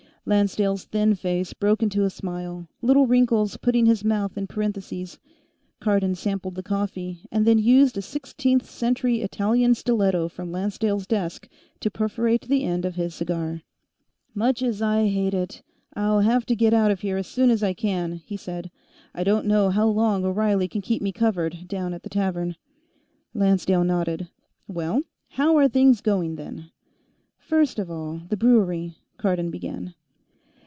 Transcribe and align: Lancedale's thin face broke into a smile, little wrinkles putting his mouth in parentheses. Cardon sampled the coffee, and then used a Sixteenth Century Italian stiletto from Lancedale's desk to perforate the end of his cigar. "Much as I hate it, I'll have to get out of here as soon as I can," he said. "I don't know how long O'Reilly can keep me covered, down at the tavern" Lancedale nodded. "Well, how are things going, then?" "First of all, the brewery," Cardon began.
Lancedale's 0.23 0.83
thin 0.83 1.15
face 1.15 1.51
broke 1.51 1.81
into 1.81 2.03
a 2.03 2.09
smile, 2.11 2.67
little 2.83 3.07
wrinkles 3.07 3.57
putting 3.57 3.87
his 3.87 4.05
mouth 4.05 4.37
in 4.37 4.45
parentheses. 4.45 5.17
Cardon 5.79 6.13
sampled 6.13 6.53
the 6.53 6.61
coffee, 6.61 7.21
and 7.31 7.43
then 7.47 7.57
used 7.57 7.97
a 7.97 8.03
Sixteenth 8.03 8.69
Century 8.69 9.21
Italian 9.21 9.73
stiletto 9.73 10.27
from 10.29 10.51
Lancedale's 10.51 11.07
desk 11.07 11.49
to 11.79 11.89
perforate 11.89 12.43
the 12.47 12.63
end 12.63 12.85
of 12.85 12.93
his 12.93 13.15
cigar. 13.15 13.63
"Much 14.35 14.61
as 14.61 14.79
I 14.79 15.07
hate 15.07 15.33
it, 15.33 15.63
I'll 15.95 16.19
have 16.21 16.45
to 16.45 16.55
get 16.55 16.71
out 16.73 16.91
of 16.91 16.99
here 17.01 17.17
as 17.17 17.25
soon 17.25 17.49
as 17.49 17.63
I 17.63 17.73
can," 17.73 18.17
he 18.23 18.37
said. 18.37 18.69
"I 19.15 19.23
don't 19.23 19.47
know 19.47 19.71
how 19.71 19.87
long 19.87 20.23
O'Reilly 20.23 20.67
can 20.67 20.81
keep 20.81 21.01
me 21.01 21.11
covered, 21.11 21.67
down 21.67 21.95
at 21.95 22.03
the 22.03 22.09
tavern" 22.09 22.57
Lancedale 23.33 23.83
nodded. 23.83 24.27
"Well, 24.67 25.01
how 25.29 25.57
are 25.57 25.67
things 25.67 25.99
going, 25.99 26.35
then?" 26.35 26.69
"First 27.39 27.79
of 27.79 27.89
all, 27.89 28.21
the 28.29 28.37
brewery," 28.37 28.97
Cardon 29.17 29.49
began. 29.49 29.95